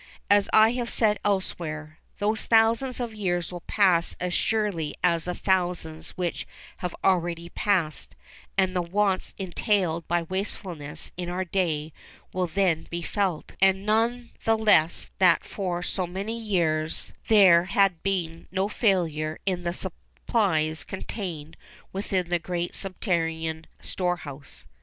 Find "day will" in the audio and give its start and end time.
11.45-12.47